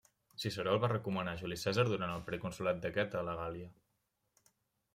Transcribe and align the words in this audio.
Ciceró 0.43 0.71
el 0.77 0.79
va 0.85 0.89
recomanar 0.93 1.35
a 1.35 1.39
Juli 1.41 1.57
Cèsar 1.65 1.85
durant 1.91 2.15
el 2.15 2.25
proconsolat 2.31 2.81
d'aquest 2.87 3.17
a 3.21 3.25
la 3.29 3.39
Gàl·lia. 3.41 3.69